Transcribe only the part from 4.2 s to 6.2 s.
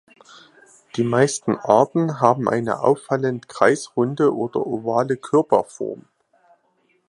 oder ovale Körperform.